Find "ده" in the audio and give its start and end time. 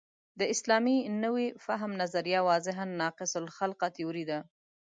4.29-4.39